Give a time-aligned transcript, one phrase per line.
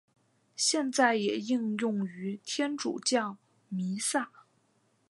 [0.55, 3.37] 现在也应用于天主教
[3.69, 4.31] 弥撒。